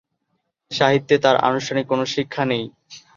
[0.71, 2.63] সাহিত্যে তার আনুষ্ঠানিক কোন শিক্ষা নেই।